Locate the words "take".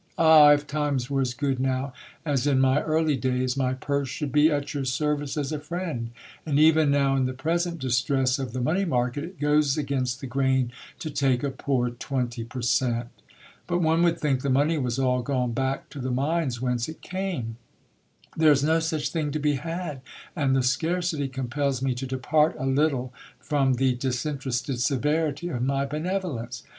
11.11-11.43